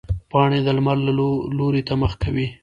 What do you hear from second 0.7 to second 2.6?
لمر لوري ته مخ کوي